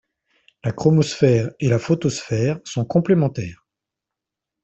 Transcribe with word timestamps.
La 0.63 0.71
chromosphère 0.71 1.51
et 1.59 1.67
la 1.69 1.77
photosphère 1.77 2.59
sont 2.65 2.85
complémentaires. 2.85 3.67